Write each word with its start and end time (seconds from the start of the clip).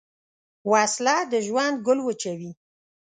وسله 0.71 1.15
د 1.31 1.33
ژوند 1.47 1.75
ګل 1.85 1.99
وچوي 2.03 2.51